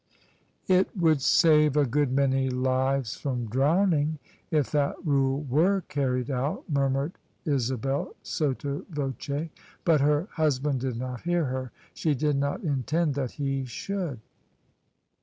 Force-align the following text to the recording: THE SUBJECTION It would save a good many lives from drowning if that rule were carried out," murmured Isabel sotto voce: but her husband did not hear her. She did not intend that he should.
THE 0.01 0.07
SUBJECTION 0.07 0.75
It 0.77 0.97
would 1.03 1.21
save 1.21 1.77
a 1.77 1.85
good 1.85 2.11
many 2.11 2.49
lives 2.49 3.15
from 3.17 3.45
drowning 3.45 4.17
if 4.49 4.71
that 4.71 4.95
rule 5.05 5.45
were 5.47 5.81
carried 5.89 6.31
out," 6.31 6.67
murmured 6.67 7.19
Isabel 7.45 8.15
sotto 8.23 8.83
voce: 8.89 9.49
but 9.85 10.01
her 10.01 10.27
husband 10.31 10.79
did 10.79 10.97
not 10.97 11.21
hear 11.21 11.45
her. 11.45 11.71
She 11.93 12.15
did 12.15 12.37
not 12.37 12.63
intend 12.63 13.13
that 13.13 13.33
he 13.33 13.63
should. 13.65 14.19